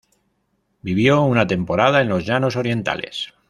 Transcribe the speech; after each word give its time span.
Vivió 0.81 1.21
una 1.21 1.45
temporada 1.45 2.01
en 2.01 2.09
los 2.09 2.25
llanos 2.25 2.55
orientales. 2.55 3.31